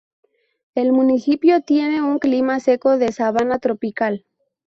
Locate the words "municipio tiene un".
0.93-2.17